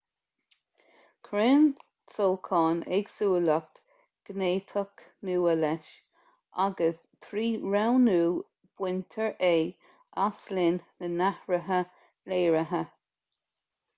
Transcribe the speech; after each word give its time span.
cuireann 1.27 1.65
sóchán 2.13 2.79
éagsúlacht 2.97 3.75
ghéiniteach 4.29 5.03
nua 5.29 5.53
leis 5.59 5.91
agus 6.65 7.03
trí 7.27 7.43
roghnú 7.75 8.17
baintear 8.81 9.31
é 9.51 9.53
as 10.25 10.41
linn 10.57 10.81
na 11.03 11.11
n-athruithe 11.19 11.79
léirithe 12.33 12.83